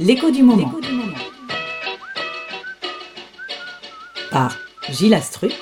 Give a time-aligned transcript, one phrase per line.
[0.00, 0.72] L'écho du moment.
[4.32, 4.56] Par
[4.90, 5.52] Gilles Astruc.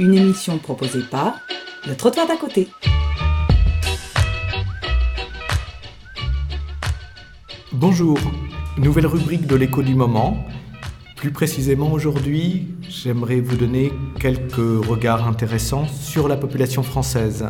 [0.00, 1.38] Une émission proposée par
[1.86, 2.68] Le Trottoir d'à côté.
[7.72, 8.18] Bonjour,
[8.76, 10.44] nouvelle rubrique de l'écho du moment.
[11.14, 17.46] Plus précisément aujourd'hui, j'aimerais vous donner quelques regards intéressants sur la population française.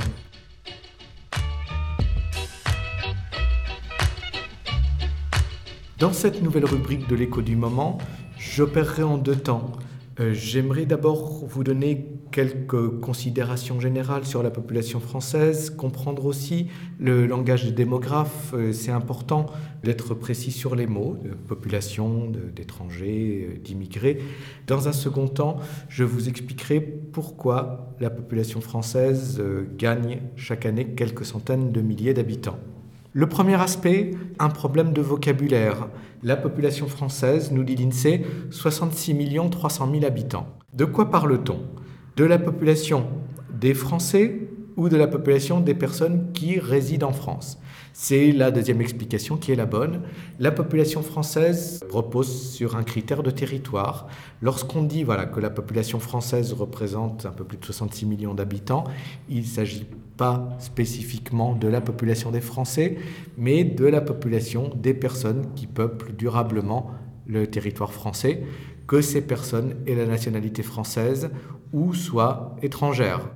[6.00, 7.98] Dans cette nouvelle rubrique de l'écho du moment,
[8.36, 9.70] j'opérerai en deux temps.
[10.18, 16.66] Euh, j'aimerais d'abord vous donner quelques considérations générales sur la population française, comprendre aussi
[16.98, 18.54] le langage des démographes.
[18.54, 19.46] Euh, c'est important
[19.84, 24.18] d'être précis sur les mots, population, d'étrangers, euh, d'immigrés.
[24.66, 25.58] Dans un second temps,
[25.88, 29.40] je vous expliquerai pourquoi la population française
[29.78, 32.58] gagne chaque année quelques centaines de milliers d'habitants.
[33.16, 35.86] Le premier aspect, un problème de vocabulaire.
[36.24, 39.14] La population française, nous dit l'INSEE, 66
[39.52, 40.48] 300 000 habitants.
[40.72, 41.60] De quoi parle-t-on?
[42.16, 43.06] De la population
[43.56, 47.60] des Français ou de la population des personnes qui résident en France?
[47.96, 50.02] C'est la deuxième explication qui est la bonne.
[50.40, 54.08] La population française repose sur un critère de territoire.
[54.42, 58.82] Lorsqu'on dit voilà, que la population française représente un peu plus de 66 millions d'habitants,
[59.28, 59.86] il ne s'agit
[60.16, 62.98] pas spécifiquement de la population des Français,
[63.38, 66.90] mais de la population des personnes qui peuplent durablement
[67.28, 68.42] le territoire français,
[68.88, 71.30] que ces personnes aient la nationalité française
[71.72, 73.28] ou soient étrangères.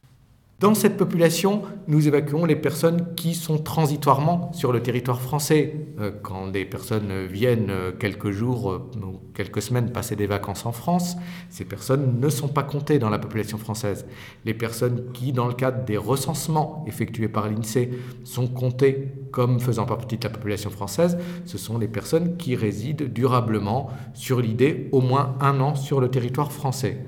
[0.61, 5.87] Dans cette population, nous évacuons les personnes qui sont transitoirement sur le territoire français.
[6.01, 10.67] Euh, quand des personnes viennent euh, quelques jours euh, ou quelques semaines passer des vacances
[10.67, 11.15] en France,
[11.49, 14.05] ces personnes ne sont pas comptées dans la population française.
[14.45, 17.91] Les personnes qui, dans le cadre des recensements effectués par l'INSEE,
[18.25, 23.07] sont comptées comme faisant partie de la population française, ce sont les personnes qui résident
[23.09, 27.07] durablement sur l'idée au moins un an sur le territoire français.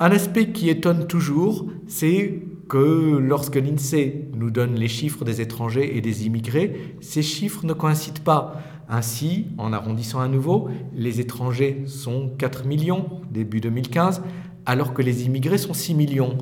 [0.00, 5.96] Un aspect qui étonne toujours, c'est que lorsque l'INSEE nous donne les chiffres des étrangers
[5.96, 8.60] et des immigrés, ces chiffres ne coïncident pas.
[8.88, 14.22] Ainsi, en arrondissant à nouveau, les étrangers sont 4 millions début 2015,
[14.66, 16.38] alors que les immigrés sont 6 millions.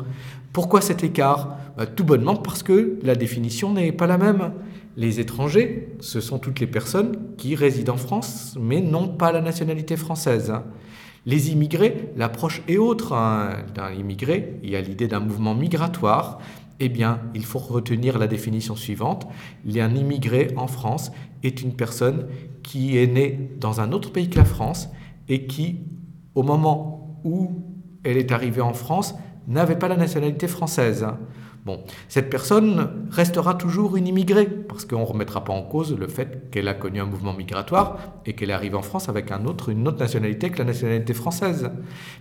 [0.53, 1.59] Pourquoi cet écart?
[1.77, 4.53] Bah, Tout bonnement parce que la définition n'est pas la même.
[4.97, 9.43] Les étrangers, ce sont toutes les personnes qui résident en France, mais n'ont pas la
[9.43, 10.53] nationalité française.
[11.27, 13.13] Les immigrés, l'approche est autre.
[13.13, 13.65] Hein.
[13.75, 16.39] D'un immigré, il y a l'idée d'un mouvement migratoire.
[16.79, 19.27] Eh bien, il faut retenir la définition suivante.
[19.67, 21.11] Un immigré en France
[21.43, 22.29] est une personne
[22.63, 24.89] qui est née dans un autre pays que la France
[25.29, 25.81] et qui,
[26.37, 27.63] au moment où
[28.05, 29.17] elle est arrivée en France,
[29.49, 31.07] n'avait pas la nationalité française.
[31.67, 36.07] Bon, cette personne restera toujours une immigrée, parce qu'on ne remettra pas en cause le
[36.07, 39.73] fait qu'elle a connu un mouvement migratoire et qu'elle arrive en France avec une autre
[39.73, 41.69] nationalité que la nationalité française.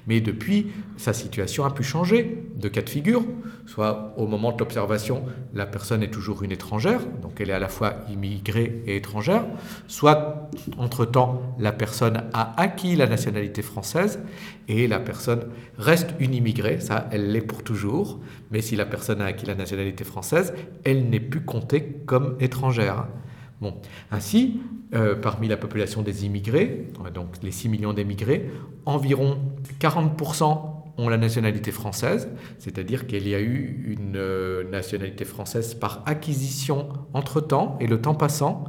[0.07, 3.23] Mais depuis, sa situation a pu changer de cas de figure.
[3.67, 5.23] Soit au moment de l'observation,
[5.53, 9.45] la personne est toujours une étrangère, donc elle est à la fois immigrée et étrangère.
[9.87, 14.19] Soit, entre-temps, la personne a acquis la nationalité française
[14.67, 15.45] et la personne
[15.77, 18.19] reste une immigrée, ça, elle l'est pour toujours.
[18.49, 20.53] Mais si la personne a acquis la nationalité française,
[20.85, 23.07] elle n'est plus comptée comme étrangère.
[23.61, 23.75] Bon.
[24.11, 24.59] Ainsi,
[24.93, 28.49] euh, parmi la population des immigrés, donc les 6 millions d'émigrés,
[28.85, 29.37] environ
[29.79, 32.29] 40% ont la nationalité française,
[32.59, 38.15] c'est-à-dire qu'il y a eu une euh, nationalité française par acquisition entre-temps et le temps
[38.15, 38.65] passant.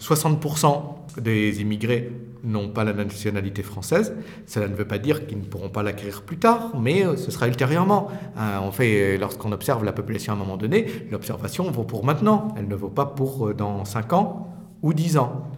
[0.00, 2.10] 60% des immigrés
[2.44, 4.14] n'ont pas la nationalité française.
[4.46, 7.30] Cela ne veut pas dire qu'ils ne pourront pas l'acquérir plus tard, mais euh, ce
[7.30, 8.08] sera ultérieurement.
[8.36, 12.54] Euh, en fait, lorsqu'on observe la population à un moment donné, l'observation vaut pour maintenant.
[12.56, 15.50] Elle ne vaut pas pour euh, dans 5 ans ou 10 ans.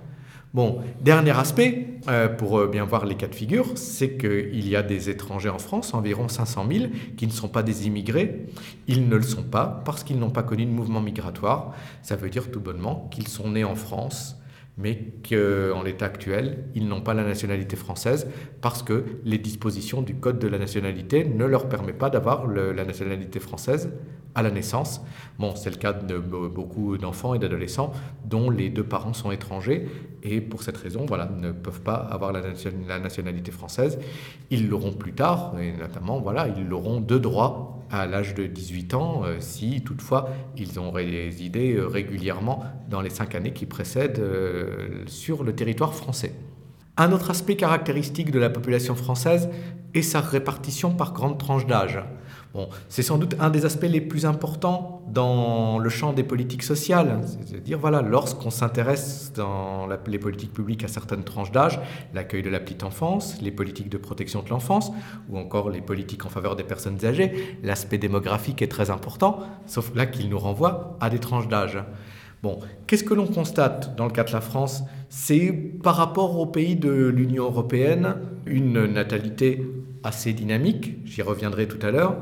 [0.54, 1.88] Bon, dernier aspect,
[2.36, 5.94] pour bien voir les cas de figure, c'est qu'il y a des étrangers en France,
[5.94, 6.84] environ 500 000,
[7.16, 8.48] qui ne sont pas des immigrés.
[8.86, 11.72] Ils ne le sont pas parce qu'ils n'ont pas connu de mouvement migratoire.
[12.02, 14.41] Ça veut dire tout bonnement qu'ils sont nés en France
[14.78, 18.28] mais qu'en l'état actuel, ils n'ont pas la nationalité française
[18.60, 22.84] parce que les dispositions du Code de la nationalité ne leur permettent pas d'avoir la
[22.84, 23.90] nationalité française
[24.34, 25.02] à la naissance.
[25.38, 27.92] Bon, c'est le cas de beaucoup d'enfants et d'adolescents
[28.24, 29.88] dont les deux parents sont étrangers
[30.22, 32.40] et pour cette raison, voilà, ne peuvent pas avoir la,
[32.98, 33.98] nationalité française.
[34.50, 38.94] Ils l'auront plus tard et notamment, voilà, ils l'auront de droit à l'âge de 18
[38.94, 45.04] ans euh, si toutefois ils ont résidé régulièrement dans les cinq années qui précèdent euh,
[45.06, 46.34] sur le territoire français.
[46.96, 49.48] Un autre aspect caractéristique de la population française
[49.94, 51.98] est sa répartition par grandes tranches d'âge.
[52.88, 57.20] C'est sans doute un des aspects les plus importants dans le champ des politiques sociales.
[57.46, 61.80] C'est-à-dire, lorsqu'on s'intéresse dans les politiques publiques à certaines tranches d'âge,
[62.12, 64.92] l'accueil de la petite enfance, les politiques de protection de l'enfance,
[65.30, 69.94] ou encore les politiques en faveur des personnes âgées, l'aspect démographique est très important, sauf
[69.94, 71.78] là qu'il nous renvoie à des tranches d'âge.
[72.42, 74.82] Bon, qu'est-ce que l'on constate dans le cas de la France?
[75.08, 75.52] C'est
[75.82, 78.16] par rapport aux pays de l'Union européenne
[78.46, 79.64] une natalité
[80.04, 82.16] assez dynamique, j'y reviendrai tout à l'heure.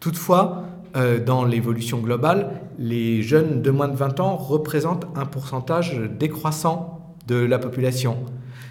[0.00, 0.64] Toutefois,
[0.96, 7.14] euh, dans l'évolution globale, les jeunes de moins de 20 ans représentent un pourcentage décroissant
[7.26, 8.18] de la population.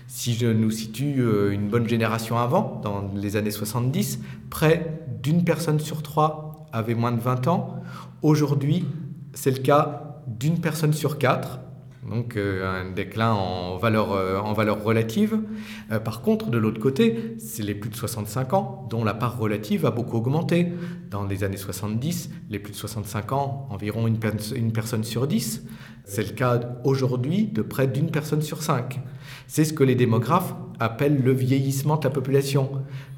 [0.08, 4.20] Si je nous situe euh, une bonne génération avant, dans les années 70,
[4.50, 7.82] près d'une personne sur trois avait moins de 20 ans.
[8.22, 8.86] Aujourd'hui,
[9.34, 11.60] c'est le cas d'une personne sur quatre,
[12.10, 15.40] donc euh, un déclin en valeur, euh, en valeur relative.
[15.92, 19.38] Euh, par contre, de l'autre côté, c'est les plus de 65 ans dont la part
[19.38, 20.68] relative a beaucoup augmenté.
[21.10, 24.20] Dans les années 70, les plus de 65 ans, environ une,
[24.56, 25.66] une personne sur 10.
[26.06, 29.02] C'est le cas aujourd'hui de près d'une personne sur cinq.
[29.48, 32.70] C'est ce que les démographes appellent le vieillissement de la population.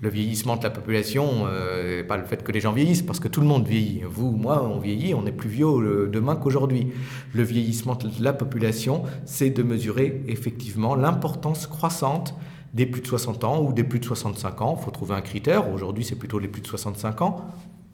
[0.01, 3.27] Le vieillissement de la population, euh, pas le fait que les gens vieillissent, parce que
[3.27, 4.03] tout le monde vieillit.
[4.09, 6.87] Vous, moi, on vieillit, on est plus vieux euh, demain qu'aujourd'hui.
[7.33, 12.35] Le vieillissement de la population, c'est de mesurer effectivement l'importance croissante
[12.73, 14.77] des plus de 60 ans ou des plus de 65 ans.
[14.79, 15.73] Il faut trouver un critère.
[15.73, 17.47] Aujourd'hui, c'est plutôt les plus de 65 ans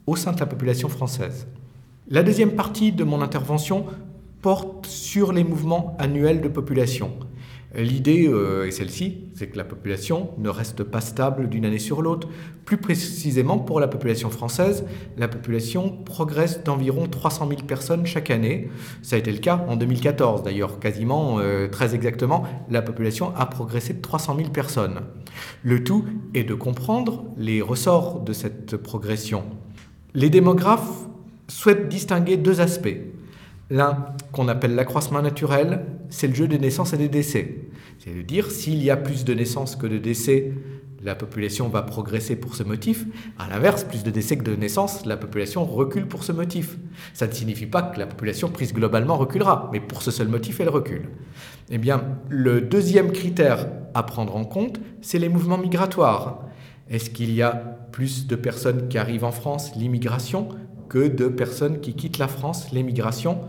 [0.06, 1.46] au sein de la population française.
[2.08, 3.86] La deuxième partie de mon intervention
[4.44, 7.12] porte sur les mouvements annuels de population.
[7.74, 12.02] L'idée euh, est celle-ci, c'est que la population ne reste pas stable d'une année sur
[12.02, 12.28] l'autre.
[12.66, 14.84] Plus précisément, pour la population française,
[15.16, 18.68] la population progresse d'environ 300 000 personnes chaque année.
[19.00, 23.46] Ça a été le cas en 2014 d'ailleurs, quasiment euh, très exactement, la population a
[23.46, 25.00] progressé de 300 000 personnes.
[25.62, 26.04] Le tout
[26.34, 29.42] est de comprendre les ressorts de cette progression.
[30.12, 31.06] Les démographes
[31.48, 33.13] souhaitent distinguer deux aspects.
[33.70, 37.56] L'un qu'on appelle l'accroissement naturel, c'est le jeu des naissances et des décès.
[37.98, 40.52] C'est-à-dire, s'il y a plus de naissances que de décès,
[41.02, 43.04] la population va progresser pour ce motif.
[43.38, 46.78] À l'inverse, plus de décès que de naissances, la population recule pour ce motif.
[47.12, 50.60] Ça ne signifie pas que la population prise globalement reculera, mais pour ce seul motif,
[50.60, 51.10] elle recule.
[51.70, 56.46] Eh bien, le deuxième critère à prendre en compte, c'est les mouvements migratoires.
[56.90, 57.52] Est-ce qu'il y a
[57.92, 60.48] plus de personnes qui arrivent en France, l'immigration,
[60.88, 63.40] que de personnes qui quittent la France, l'émigration,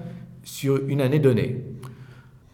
[0.44, 1.66] sur une année donnée.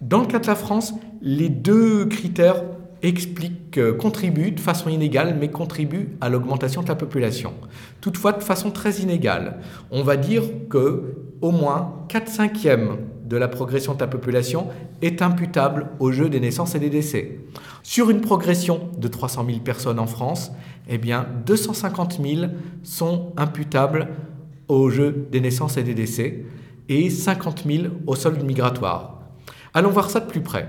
[0.01, 2.63] Dans le cas de la France, les deux critères
[3.03, 7.53] expliquent, euh, contribuent de façon inégale, mais contribuent à l'augmentation de la population.
[7.99, 9.59] Toutefois, de façon très inégale.
[9.91, 14.67] On va dire que au moins 4 cinquièmes de la progression de la population
[15.01, 17.39] est imputable au jeu des naissances et des décès.
[17.81, 20.51] Sur une progression de 300 000 personnes en France,
[20.89, 22.51] eh bien, 250 000
[22.83, 24.09] sont imputables
[24.71, 26.45] au jeu des naissances et des décès
[26.87, 29.21] et 50 000 au solde migratoire.
[29.73, 30.67] Allons voir ça de plus près.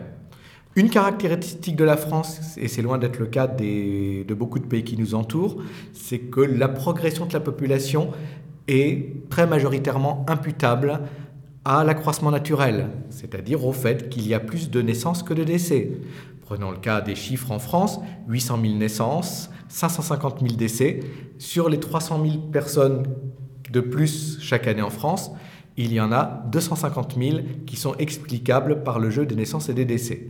[0.74, 4.84] Une caractéristique de la France, et c'est loin d'être le cas de beaucoup de pays
[4.84, 5.62] qui nous entourent,
[5.92, 8.10] c'est que la progression de la population
[8.68, 11.00] est très majoritairement imputable
[11.64, 15.92] à l'accroissement naturel, c'est-à-dire au fait qu'il y a plus de naissances que de décès.
[16.40, 21.00] Prenons le cas des chiffres en France, 800 000 naissances, 550 000 décès.
[21.38, 23.04] Sur les 300 000 personnes
[23.72, 25.30] de plus chaque année en France,
[25.76, 29.74] il y en a 250 000 qui sont explicables par le jeu des naissances et
[29.74, 30.28] des décès.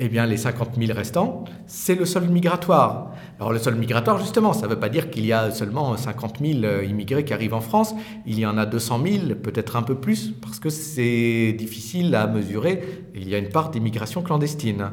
[0.00, 3.10] Eh bien, les 50 000 restants, c'est le solde migratoire.
[3.40, 6.38] Alors, le solde migratoire, justement, ça ne veut pas dire qu'il y a seulement 50
[6.40, 7.96] 000 euh, immigrés qui arrivent en France.
[8.24, 12.28] Il y en a 200 000, peut-être un peu plus, parce que c'est difficile à
[12.28, 13.06] mesurer.
[13.16, 14.92] Il y a une part d'immigration clandestine.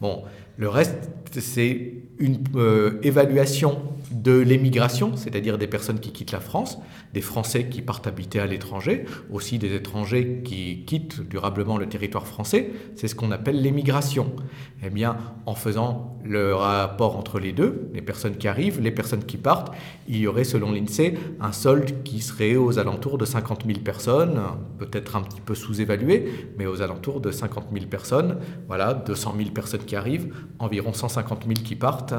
[0.00, 0.22] Bon,
[0.56, 3.82] le reste, c'est une euh, évaluation
[4.14, 6.78] de l'émigration, c'est-à-dire des personnes qui quittent la France,
[7.12, 12.26] des Français qui partent habiter à l'étranger, aussi des étrangers qui quittent durablement le territoire
[12.26, 14.34] français, c'est ce qu'on appelle l'émigration.
[14.82, 15.16] Eh bien,
[15.46, 19.74] en faisant le rapport entre les deux, les personnes qui arrivent, les personnes qui partent,
[20.08, 24.40] il y aurait, selon l'INSEE, un solde qui serait aux alentours de 50 000 personnes,
[24.78, 28.38] peut-être un petit peu sous-évalué, mais aux alentours de 50 000 personnes.
[28.66, 32.14] Voilà, 200 000 personnes qui arrivent, environ 150 000 qui partent.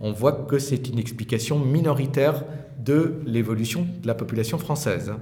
[0.00, 2.44] On voit que c'est une explication minoritaire
[2.78, 5.12] de l'évolution de la population française.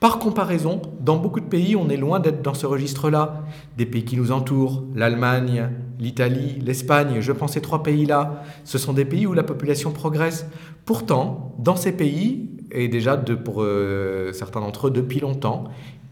[0.00, 3.44] Par comparaison, dans beaucoup de pays, on est loin d'être dans ce registre-là.
[3.78, 8.92] Des pays qui nous entourent, l'Allemagne, l'Italie, l'Espagne, je pense ces trois pays-là, ce sont
[8.92, 10.46] des pays où la population progresse.
[10.84, 15.64] Pourtant, dans ces pays, et déjà pour euh, certains d'entre eux depuis longtemps,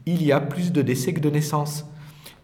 [0.07, 1.85] il y a plus de décès que de naissances.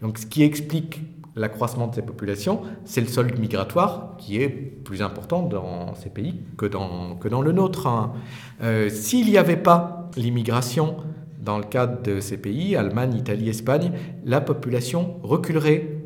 [0.02, 1.00] Donc, ce qui explique
[1.36, 6.34] l'accroissement de ces populations, c'est le solde migratoire qui est plus important dans ces pays
[6.58, 7.86] que dans, que dans le nôtre.
[7.86, 8.12] Hein.
[8.62, 10.96] Euh, s'il n'y avait pas l'immigration
[11.40, 13.92] dans le cadre de ces pays, Allemagne, Italie, Espagne,
[14.24, 15.96] la population reculerait.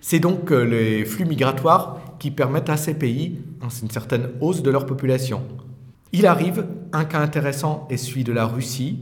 [0.00, 3.40] C'est donc euh, les flux migratoires qui permettent à ces pays
[3.82, 5.42] une certaine hausse de leur population.
[6.12, 8.98] Il arrive, un cas intéressant est celui de la Russie,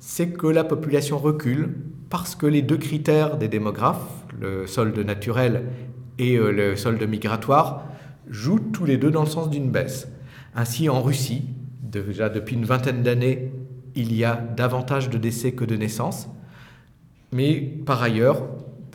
[0.00, 1.74] c'est que la population recule
[2.10, 5.64] parce que les deux critères des démographes, le solde naturel
[6.18, 7.84] et euh, le solde migratoire,
[8.28, 10.08] jouent tous les deux dans le sens d'une baisse.
[10.54, 11.44] Ainsi, en Russie,
[11.82, 13.52] déjà depuis une vingtaine d'années,
[13.94, 16.28] il y a davantage de décès que de naissances,
[17.32, 18.42] mais par ailleurs,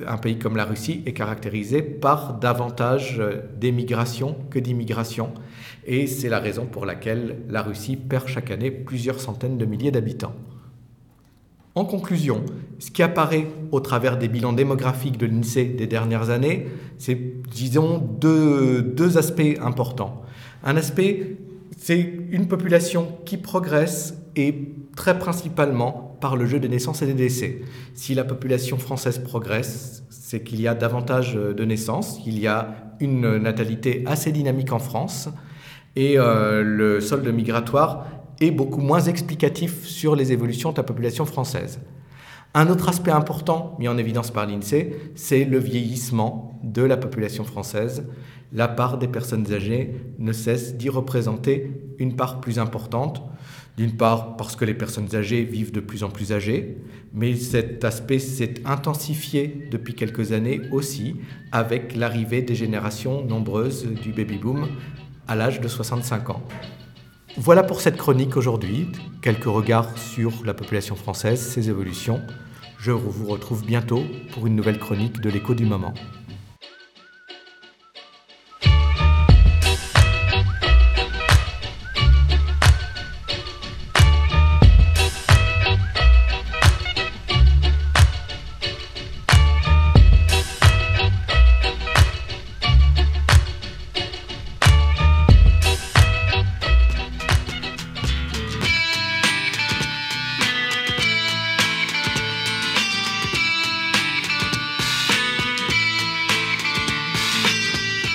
[0.07, 3.21] un pays comme la Russie est caractérisé par davantage
[3.59, 5.33] d'émigration que d'immigration,
[5.85, 9.91] et c'est la raison pour laquelle la Russie perd chaque année plusieurs centaines de milliers
[9.91, 10.33] d'habitants.
[11.75, 12.43] En conclusion,
[12.77, 16.67] ce qui apparaît au travers des bilans démographiques de l'INSEE des dernières années,
[16.99, 17.19] c'est,
[17.49, 20.21] disons, deux, deux aspects importants.
[20.63, 21.37] Un aspect,
[21.85, 21.99] c'est
[22.31, 27.59] une population qui progresse et très principalement par le jeu des naissances et des décès.
[27.93, 32.73] Si la population française progresse, c'est qu'il y a davantage de naissances, il y a
[33.01, 35.27] une natalité assez dynamique en France,
[35.97, 38.07] et euh, le solde migratoire
[38.39, 41.81] est beaucoup moins explicatif sur les évolutions de la population française.
[42.55, 47.43] Un autre aspect important mis en évidence par l'INSEE, c'est le vieillissement de la population
[47.43, 48.07] française.
[48.51, 53.23] La part des personnes âgées ne cesse d'y représenter une part plus importante,
[53.75, 56.77] d'une part parce que les personnes âgées vivent de plus en plus âgées,
[57.11, 61.15] mais cet aspect s'est intensifié depuis quelques années aussi
[61.51, 64.67] avec l'arrivée des générations nombreuses du baby-boom
[65.27, 66.43] à l'âge de 65 ans.
[67.37, 68.89] Voilà pour cette chronique aujourd'hui,
[69.23, 72.21] quelques regards sur la population française, ses évolutions.
[72.77, 75.95] Je vous retrouve bientôt pour une nouvelle chronique de l'écho du moment.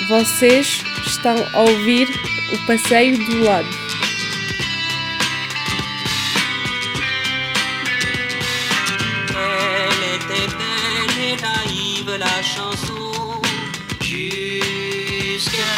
[0.09, 2.09] Vocês estão a ouvir
[2.53, 3.69] o Passeio do Lado.
[12.19, 13.41] La chanson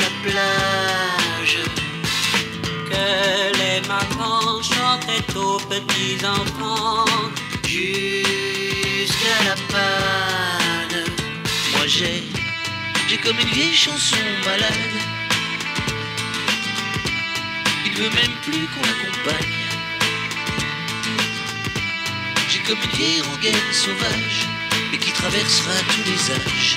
[0.01, 1.59] la plage
[2.89, 3.05] que
[5.69, 7.05] petits enfants
[7.65, 11.05] jusqu'à la panne.
[11.73, 12.40] Moi j'ai
[13.11, 14.95] j'ai comme une vieille chanson malade.
[17.85, 19.53] Il veut même plus qu'on l'accompagne.
[22.49, 24.47] J'ai comme une vieille rengaine sauvage,
[24.93, 26.77] mais qui traversera tous les âges.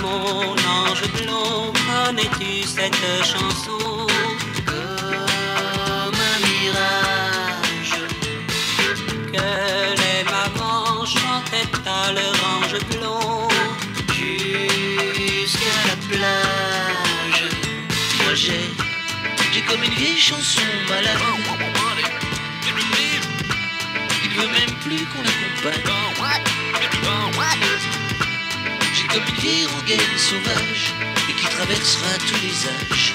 [0.00, 2.94] Mon ange blond, connais-tu cette
[3.24, 4.06] chanson?
[19.70, 21.16] Comme une vieille chanson malade.
[24.24, 26.42] Il veut même plus qu'on l'accompagne.
[28.94, 30.94] J'ai comme une vieille rengaine sauvage
[31.28, 33.14] et qui traversera tous les âges.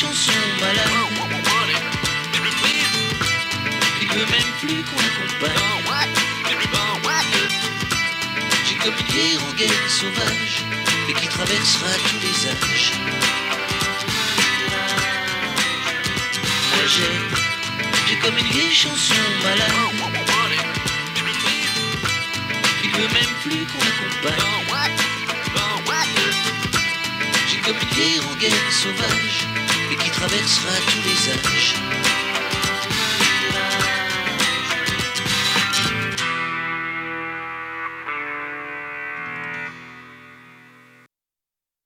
[0.00, 0.88] Chanson malade.
[4.00, 6.08] Il veut même plus qu'on l'accompagne.
[8.66, 10.64] J'ai comme une vieille rengaine sauvage
[11.08, 12.92] et qui traversera tous les âges.
[16.70, 17.14] Moi j'ai,
[18.08, 19.68] j'ai comme une vieille chanson malade.
[22.84, 24.80] Il veut même plus qu'on l'accompagne.
[27.48, 29.49] J'ai comme une vieille rengaine sauvage
[30.20, 31.99] traversera tous les âges.